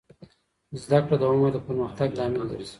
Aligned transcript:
زده 0.81 0.99
کړه 1.05 1.15
د 1.19 1.23
عمر 1.31 1.49
د 1.53 1.57
پرمختګ 1.67 2.09
لامل 2.17 2.43
ګرځي. 2.51 2.69